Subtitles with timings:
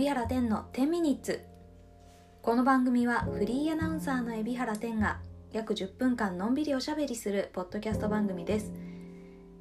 [0.00, 1.44] 海老原天の10ミニッツ
[2.40, 5.20] この番組はフリーアナウンサーの海老原天が
[5.52, 8.72] 約10分間のんびりおしゃべりするポッドキャスト番組です。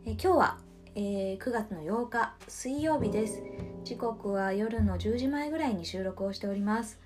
[0.05, 0.57] え今日は、
[0.95, 3.43] えー9月の8日水曜日です。
[3.83, 7.01] 時刻は夜の10時前ぐらいに収録をしております、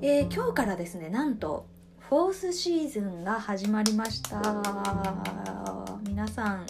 [0.00, 1.66] えー今日からですねなんと
[1.98, 4.40] フォースシーズンが始まりました。
[6.06, 6.66] 皆さん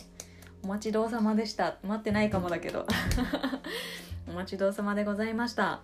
[0.62, 1.77] お待ちどうさまでした。
[1.86, 2.86] 待ってないかもだけど。
[4.30, 5.82] お待ちどうさまでございました。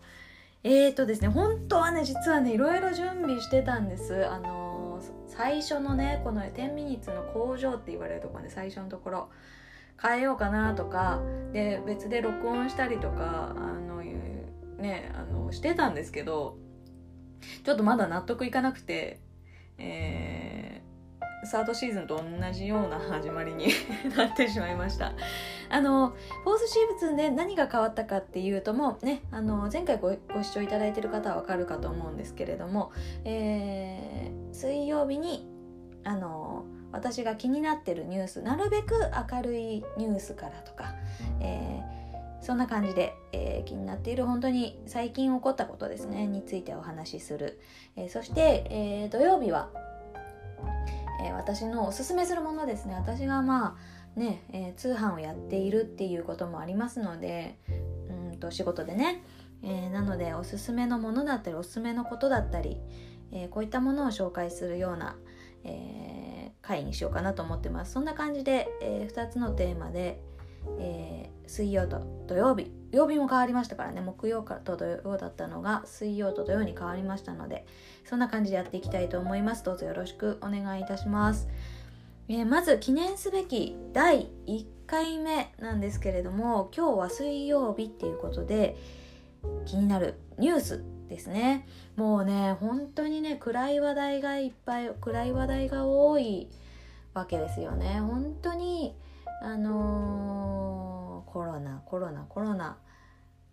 [0.63, 4.27] えーとですね本当はね実はねいろいろ準備してたんです。
[4.27, 4.77] あのー
[5.29, 9.29] 最初のねこの10ミニッツの工場って言われるところで最初のところ。
[10.01, 16.59] 変えようかなとかで別で録音したりとかあのねあのしてたんですけど
[17.65, 19.21] ちょっとまだ納得いかなくて
[19.79, 20.83] え
[21.47, 23.69] サードシーズンと同じような始まりに
[24.17, 25.13] なってしまいました。
[25.69, 26.11] あの
[26.45, 32.93] フォースシーズンで何が変わったかっていうともうねあの前回ごご視聴いただいてる方はわかるかと思うんですけれども、
[33.25, 35.47] えー水曜日に
[36.03, 38.95] あの私が気になってるニュースなるべく
[39.31, 40.95] 明るいニュースからとか、
[41.41, 41.97] えー
[42.43, 47.59] そんな感じで、えー気になっている本当に最近起こったことですねについてお話しする、
[47.97, 49.69] えーそして、えー土曜日は、
[51.27, 52.95] えー私のおすすめするものですね。
[52.95, 53.77] 私がま
[54.17, 57.59] あね、えー通販をやっているっていうこともありますので
[58.33, 59.23] うんと仕事でね、
[59.63, 62.81] えーなのでおすすめのものだったりおすすめのことだったり、
[63.33, 65.17] えこういったものを紹介するような、
[65.65, 66.27] えー
[66.63, 67.93] 回にしようかなと思ってます。
[67.93, 70.21] そんな感じで、え2つのテーマで、
[70.79, 72.73] えー水曜と土曜日。
[72.91, 74.01] 曜日も変わりましたからね。
[74.01, 77.67] 木曜かと土曜だったのが水曜と土曜に変わりましたので
[78.05, 79.63] そんな感じでやっていきたいと思います。
[79.63, 81.49] どうぞよろしくお願いいたします、
[82.29, 88.77] えーまず記念すべき第1回目なんですけれども今日は水曜日っていうことで
[89.67, 91.69] 気になるニュースですね。
[91.95, 96.49] もうね本当にね暗い話題がいっぱい暗い話題が多い
[97.15, 98.01] わけですよね。
[98.01, 98.97] 本当に
[99.43, 102.79] あのーコロナコロナコロナ。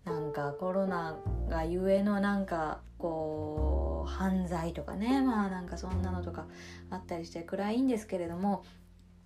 [0.05, 1.17] なんかコロナ
[1.49, 5.21] がゆえのなんかこう犯罪とかね。
[5.21, 6.45] まあなんかそんなのとか
[6.89, 8.63] あったりして暗いんですけれども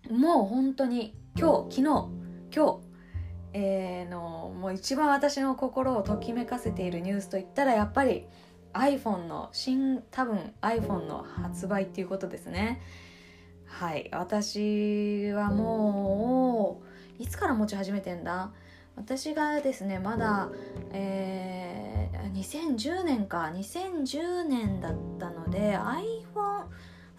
[0.09, 2.09] もう本当に今日昨日今
[2.51, 2.79] 日
[3.53, 8.25] えーのもう一番私の心をときめかせているニュースといったらやっぱり
[8.73, 12.81] iPhone の新多分 iPhone の発売っていうことですね。
[13.65, 14.09] はい。
[14.13, 15.86] 私はもう
[17.19, 18.51] いつから持ち始めてんだ？
[18.95, 20.49] 私がですねまだ、
[20.91, 21.97] えー
[22.33, 23.51] 2010年か。
[23.53, 25.77] 2010年だったので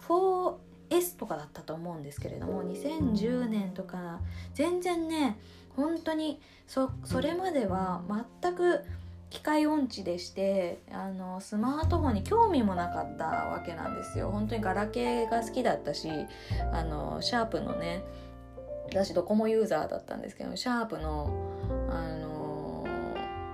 [0.07, 4.19] iPhone4S とかだったと思うんですけれども2010年とか。
[4.53, 5.37] 全然ね
[5.75, 8.01] 本当にそそれまでは
[8.41, 8.85] 全く
[9.29, 14.31] 機械音痴でしてあのスマートフォンに興味もなかったわけなんですよ。
[14.31, 16.09] 本当にガラケーが好きだったし
[16.73, 18.03] あのシャープのね
[18.89, 21.31] 私ドコモユーザーだったんですけどシャープの
[21.89, 22.85] あの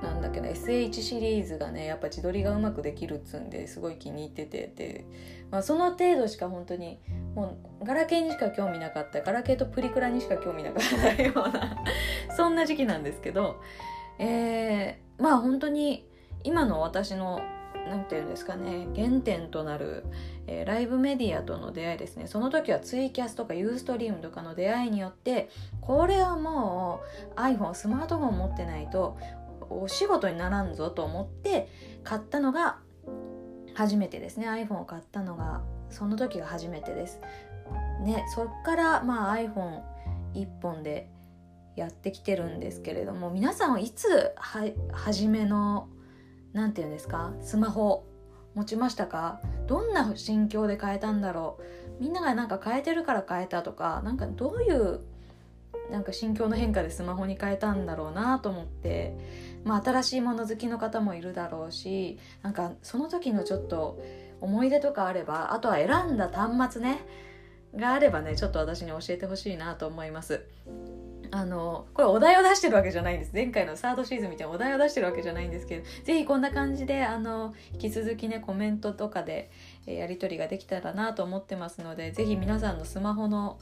[0.01, 5.05] なんだっけな SH シリーズがねやっぱ自撮りがうまくできるっつんですごい気に入っててで、
[5.51, 6.99] まあ、その程度しか本当に
[7.33, 11.77] もうガラケーにしか興味なかったガラケーとプリクラにしか興味なかったような
[12.35, 13.61] そんな時期なんですけど
[14.19, 16.07] えー、まあ本当に
[16.43, 17.41] 今の私の
[17.87, 20.05] なんていうんですかね原点となる、
[20.47, 22.27] えーライブメディアとの出会いですね。
[22.27, 25.49] その時はツイキャスとかユーストリームとかの出会いによって
[25.81, 27.01] これはも
[27.35, 29.17] う iPhone スマートフォン持ってないと
[29.69, 31.69] お仕事にならんぞと思って
[32.03, 32.77] 買ったのが
[33.73, 34.47] 初めてですね。
[34.47, 37.19] iPhone を買ったのがその時が初めてです。
[38.03, 39.81] ねそっからまあ iPhone
[40.33, 41.09] 一本で
[41.75, 45.89] やってきてるんですけれども皆さんはいつは初めの
[46.55, 47.33] なんていうんですか？
[47.41, 48.05] スマホ。
[48.55, 49.41] 持ちましたか？
[49.67, 51.59] どんな心境で変えたんだろ
[51.99, 52.01] う？
[52.01, 55.01] みんながなんか変えてるから変えたとかなんかどういう
[55.91, 59.15] なんか心境の変化でスマホに変えたんだろうなと思って、
[59.65, 64.01] まあ、新しいもの好きの方もいるだろうしなんかその時のちょっと
[64.39, 67.05] 思い出とかあればあとは選んだ端末ね
[67.75, 70.45] があればねちょっと私に教えてほしいなと思います。
[71.31, 79.51] あのこれお題を出してるわけじゃないんです前回のサードシーズンみたいなお題を出してるわけじゃないんですけどぜひこんな感じであの引き続きねコメントとかで、
[79.87, 83.59] えーやり取りができたらなと思ってますのでぜひ皆さんのスマホの、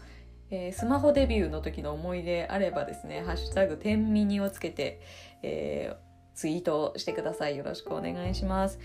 [0.50, 5.02] えースマホデビューの時の思い出あればですね「ハッシュタグ天ミニ」をつけて、
[5.42, 8.80] えーツイートしてくださいよろしくお願いします。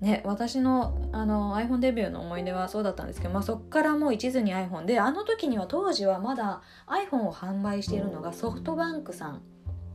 [0.00, 9.42] ね、私のあの iPhone デビューの思い出はそうだったんですけど、まあ、そっからもう一途に iPhone であの時には当時はまだ iPhone を販売しているのがソフトバンクさん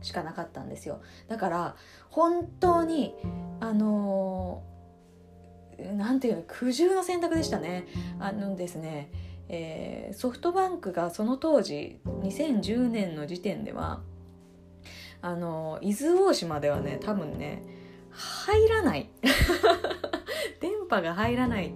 [0.02, 1.00] しかなかったんですよ。
[1.26, 1.76] だから
[2.08, 3.14] 本当に
[3.58, 4.62] あの
[5.96, 7.86] なんていうの苦渋の選択でしたね。
[8.20, 9.10] あのですね、
[9.48, 14.02] えー、ソフトバンクがその当時2010年の時点では
[15.20, 17.64] あの伊豆大島ではね多分ね
[18.16, 19.08] 入らない。
[20.60, 21.72] 電波が入らない。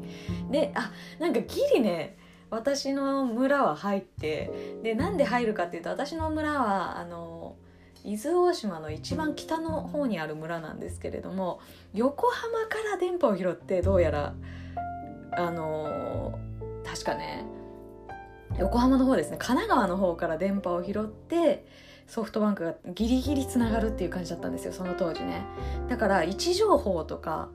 [0.50, 2.16] であなんかギリね
[2.50, 7.56] 私の村は入ってでなんで入るかっていうと私の村はあの
[8.04, 11.60] 伊豆大島の一番北の方にある村なんですけれども
[11.94, 14.34] 横浜から電波を拾ってどうやら
[15.32, 16.38] あの
[16.84, 17.44] 確かね
[18.58, 21.66] 横浜の方ですね神奈川の方から電波を拾って
[22.10, 25.44] ソフトバンクがギリギリつながるっていう感じだったんですよその当時ね。
[25.88, 27.50] だから位置情報とか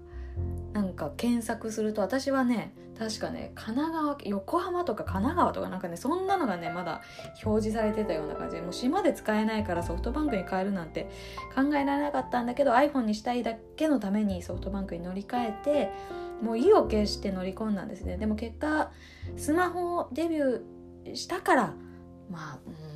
[0.72, 7.02] なんか検索すると私はね確かね神奈川横浜とか神奈川とかなんかねそんなのがねまだ
[7.44, 11.10] 表示されてたような感じでもう島で使えないからソフトバンクに変えるなんて
[11.54, 15.92] 考えられなかったんだけど iPhone にしたいだけのためにソフトバンクに乗り換えて
[16.42, 18.16] もう意を決して乗り込んだんですね。
[18.16, 18.92] でも結果
[19.36, 21.74] スマホデビューしたから
[22.32, 22.95] まあうん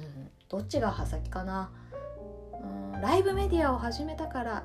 [0.50, 1.72] どっちが先かな？
[2.94, 4.64] うんライブメディアを始めたから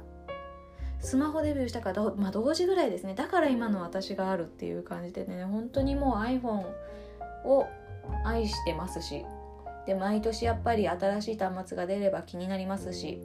[0.98, 3.14] スマホデビューしたから、まあ、同時ぐらいですね。
[3.14, 6.64] だから今の私があるっていう感じでね本当にもう iPhone
[7.44, 7.66] を
[8.25, 9.25] 愛してますし
[9.86, 13.20] で毎年やっぱり新しい端末が出れば気になりますし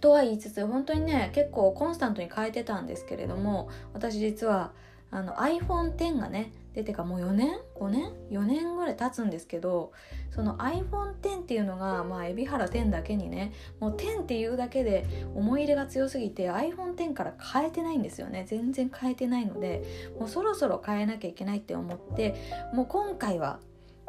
[0.00, 4.72] とは言いつつ本当にね結構コンスタントに変えてたんですけれども私実は
[5.14, 9.92] あの iPhone10 がね出てかもう4年？5年？4年ぐらい経つんですけど
[10.32, 15.06] その iPhone10 っていうのがまあ海老原10だけにねもう10っていうだけで
[15.36, 18.44] 思い入れが強すぎて iPhone10 から変えてないんですよね。
[18.48, 19.84] 全然変えてないので
[20.18, 22.34] もうそろそろ変えなきゃいけないって思って
[22.74, 23.60] もう今回は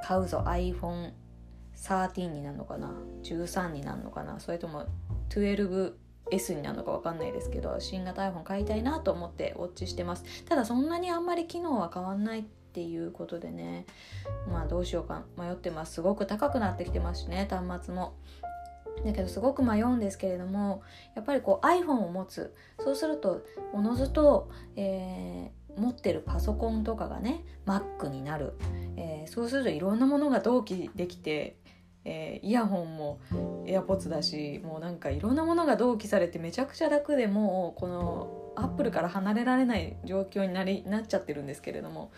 [0.03, 0.43] 買うぞ。
[0.47, 2.91] iPhone13 になるのかな
[3.21, 4.39] ？13になるのかな？
[4.39, 4.87] それとも
[5.29, 5.93] 12
[6.31, 10.23] S になるのか分かんないですけど新型 iPhone 買いたいなと思ってウォッチしてます。
[10.45, 13.85] ただそんなにあんまり機能は変わんないっていうことでね
[14.51, 15.93] まあどうしようか迷ってます。
[15.93, 18.15] すごく高くなってきてますしね端末も。
[19.05, 20.81] だけどすごく迷うんですけれども
[21.15, 22.53] やっぱりこう iPhone を持つ。
[22.79, 28.53] そうするとおのずと、えー、持ってるパソコンとかがね Mac になる、
[28.95, 31.57] えー、そうするといろんなものが同期できて
[32.05, 33.19] えー、イヤホンも
[33.65, 42.11] AirPods だしもうなんかいろんなものが同期されてめちゃくちゃ楽でもうこのアップルから離れられない状況になりなっちゃってるんですけれども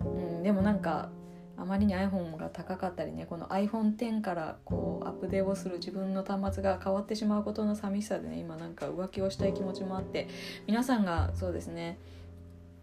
[0.00, 1.10] うん、でもなんか
[1.56, 10.28] あまりに iPhone が高かったりねこの iPhone10 からこうアップデートをする自分の端末が変わってしまうことの寂しさでね今なんか浮気をしたい気持ちもあって
[10.66, 11.98] 皆さんがそうですね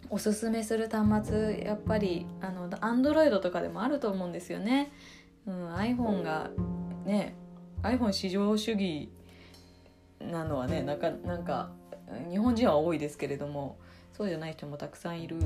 [0.09, 4.91] おすすめする端末やっぱりあの Android とかでもあると思うんですよね。
[5.49, 6.51] うん、iPhone が
[7.05, 7.35] ね
[7.81, 9.09] iPhone 至上主義
[10.19, 11.71] なのはねなんかなんか
[12.29, 13.77] 日本人は多いですけれども
[14.13, 15.37] そうじゃない人もたくさんいる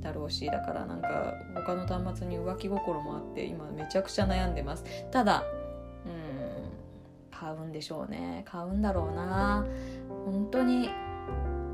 [0.00, 4.84] だろうしだからなんか他の端末に浮気心もあって今めちゃくちゃ悩んでます。
[5.10, 5.44] ただ
[6.06, 6.72] うん
[7.30, 8.42] 買うんでしょうね。
[8.46, 9.66] 買うんだろうな。
[10.24, 10.90] 本当に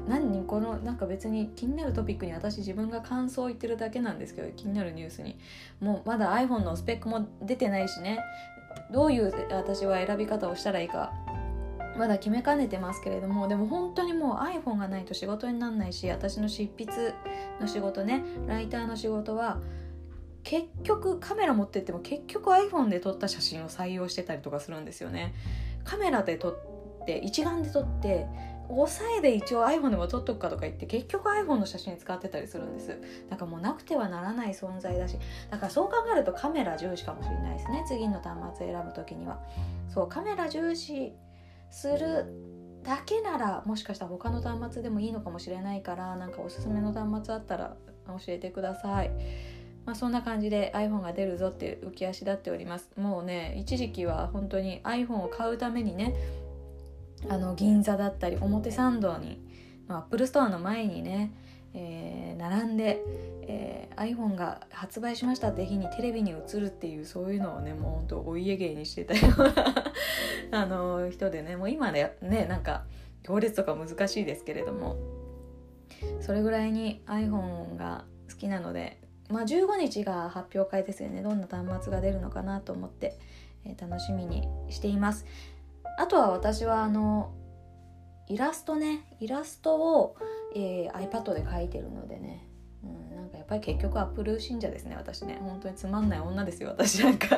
[0.08, 5.38] 何このなんか別に気になるトピックに私自分が感想を言ってるだけなんですけど気になるニュースに。
[5.80, 8.18] もうまだ iPhone のスペックも出てないしね。
[8.90, 11.12] どういう私は選び方をしたらいいか。
[11.98, 17.12] まだ決めかねてますけれどもでも本当にもう iPhone がないと仕事になんないし私の執筆
[17.60, 19.58] の仕事ねライターの仕事は
[20.44, 25.34] 結局カメラ持ってっても結局 iPhone で撮った写真を採用してたりとかするんですよね。
[25.84, 28.26] カメラで撮って一眼で撮って
[28.68, 33.00] 押さえで一応 iPhone でも撮っとくかとか言って結局 iPhone の写真使ってたりするんです。
[33.30, 35.16] だからもうなくてはならない存在だし
[35.50, 39.40] だからそう考えるとカメラ重視かもしれないですね次の端末選ぶ時には。
[39.88, 41.14] そうカメラ重視
[41.70, 42.26] する
[42.82, 49.10] だけならもしかしたら他の端末でもいいのかもしれないからなんかおすすめの端末あったら教えてください。
[49.84, 52.90] まあ、そんな感じで iPhone が出るぞって浮き足立っております。
[52.98, 56.14] もうね一時期は本当に iPhone を買うためにね
[57.28, 59.40] あの銀座だったり表参道に
[59.88, 61.32] アップルストアの前にね、
[61.74, 63.02] えー、並んで、
[63.42, 69.84] えー、iPhone が発売しましたって日にテレビに映るっていうそういうのをねもうほんとお家芸にしてたような
[70.62, 72.84] あの人でねもう今ねねなんか
[73.24, 74.96] 行列とか難しいですけれども
[76.20, 81.22] それぐらいに iPhone が好きなのでまあ15日が発表会ですよね。
[81.22, 83.18] どんな端末が出るのかなと思って、
[83.64, 85.26] えー、楽しみにしています。
[85.98, 87.32] あとは私はあの
[88.28, 90.16] イラストねイラストを、
[90.54, 92.44] えー、iPad で描いてるのでね。
[92.84, 95.38] うん、なんかやっぱり結局アップル信者ですね私ね。
[95.42, 97.36] 本当につまんない女ですよ私なんか。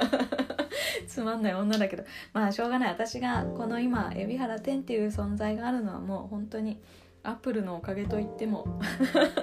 [1.09, 2.05] つまんない女だけど。
[2.35, 2.91] まあしょうがない。
[2.91, 6.83] 私がこの今海老原天っていう存在があるのはもう本当に
[7.23, 8.81] アップルのおかげと言っても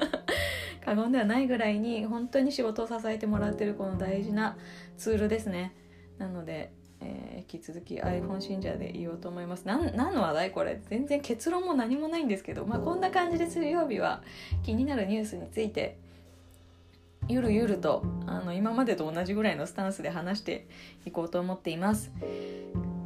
[0.86, 4.58] 過言ではないぐらいに本当に仕事を支えてもらってるこの大事な
[4.98, 5.74] ツールですね。
[6.20, 9.64] なので、えー、引き続き iPhone 信者で言おうと思います。
[9.66, 10.82] 何の話題これ？
[10.90, 14.24] 全然結論も何もないんですけどまあこんな感じで水曜日は
[14.64, 15.98] 気になるニュースについて
[17.28, 20.68] ゆるゆるとあの今までと同じぐらいのスタンスで話して
[21.06, 22.12] いこうと思っています。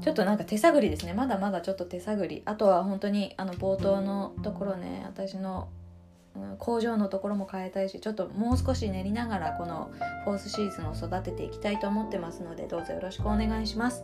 [0.02, 1.14] ちょっとなんか手探りですね。
[1.14, 2.42] まだまだちょっと手探り。
[2.46, 5.70] あとは本当にあの冒頭のところね私の
[6.60, 9.92] 工場のところも変えたいしちょっともう少し練りながらこの
[10.24, 14.04] フォースシーズンを育てていきたいと思ってますのでどうぞよろしくお願いします、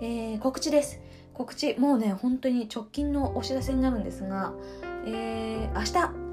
[0.00, 1.00] えー、告知です
[1.34, 4.54] 告知もうね本当に直近のお知らせになるんですが、
[5.06, 6.30] えー、明日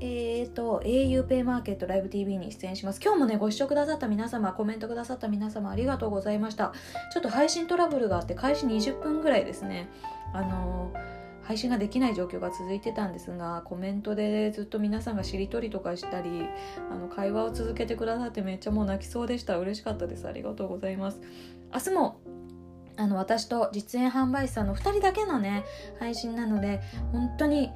[0.00, 3.00] えーと、au ペイマーケットライブ TV に出演します。
[3.02, 6.74] 今日もね、ご視聴くださった皆様、コメントくださった皆様、ありがとうございました。
[7.10, 9.88] ちょっと配信トラブルがあって、開始20分ぐらいですね。
[10.34, 11.13] あのー
[11.44, 16.46] 配信ができない状況が続いてたんですがコメントでずっと皆さんがしりとりとかしたり
[16.90, 19.58] あの会話を続けてくださってめっちゃもう泣きそうでした。
[19.58, 20.26] 嬉しかったです。
[20.26, 21.20] ありがとうございます。
[21.72, 22.20] 明日も
[22.96, 25.64] あの私と実演販売士さんの2人だけのね
[25.98, 26.80] 配信なので
[27.12, 27.70] 本当に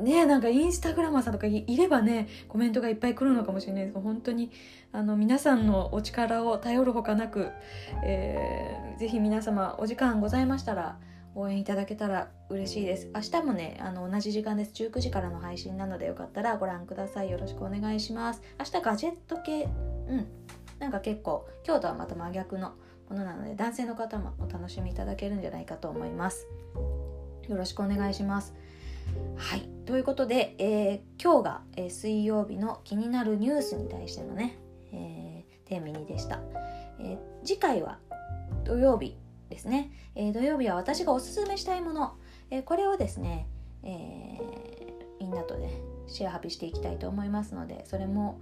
[0.00, 3.94] ねなんかインスタグラマーさんとかいればねコメントがいっぱい来るのかもしれないです。
[3.94, 4.50] が本当に
[4.92, 7.50] あの皆さんのお力を頼るほかなく、
[8.04, 10.98] えー、ぜひ皆様お時間ございましたら
[11.34, 13.08] 応援いただけたら嬉しいです。
[13.14, 14.72] 明日もねあの同じ時間です。
[14.74, 17.30] 19時からの配信なのでよかったらご覧ください。
[17.30, 18.42] よろしくお願いします。
[18.58, 19.64] 明日ガジェット系。
[20.08, 20.26] うん。
[20.78, 22.72] なんか結構今日とはまた真逆の
[23.08, 26.46] ものなので男性の方もお楽しみいただけるんじゃないかと思います。
[27.48, 28.54] よろしくお願いします。
[29.36, 29.68] はい。
[29.86, 34.56] ということで、えー、今日が、えー、水曜日の気になるニュースに対してのね、
[34.92, 36.40] えー、テーマ2でした、
[37.00, 37.98] え次回は
[38.64, 39.16] 土曜日。
[39.50, 42.14] ですね、え土曜日は私がおすすめしたいもの、
[42.50, 43.46] えこれをですね、
[43.82, 44.70] えー
[45.20, 45.70] みんなとね
[46.06, 48.40] シェアハピしていきたいと思いますのでそれも、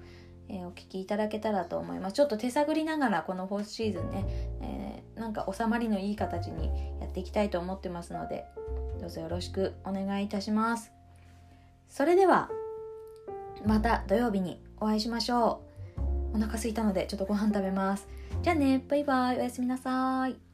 [0.49, 2.15] えお聞きいただけたらと思います。
[2.15, 4.25] ちょっと手探りながらこのフォースシーズンね、
[4.62, 6.69] えなんか収まりのいい形に
[7.00, 8.47] やっていきたいと思ってますので
[9.00, 10.93] どうぞよろしくお願いいたします。
[11.88, 12.49] それでは
[13.67, 15.62] また土曜日にお会いしましょ
[16.33, 16.37] う。
[16.37, 18.09] お腹すいたのでちょっとご飯食べます。
[18.43, 19.38] じゃあねバイバイ。
[19.38, 20.48] おやすみなさい。